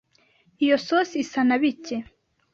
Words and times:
iyo 0.63 0.77
sosi 0.87 1.15
isa 1.23 1.41
na 1.47 1.55
bike 1.61 1.97